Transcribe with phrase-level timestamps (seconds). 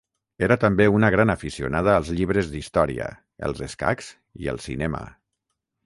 [0.45, 3.13] Era també una gran aficionada als llibres d'història,
[3.49, 4.13] els escacs
[4.45, 5.09] i el cinema.